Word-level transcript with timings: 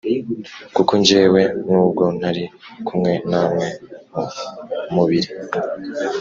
Kuko 0.75 0.93
jyewe, 1.07 1.41
n’ubwo 1.65 2.03
ntari 2.17 2.43
kumwe 2.85 3.13
namwe 3.31 3.67
mu 4.13 4.23
mubiri, 4.93 5.29